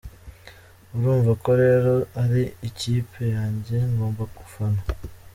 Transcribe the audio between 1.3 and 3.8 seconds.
ko rero ari ikipe yanjye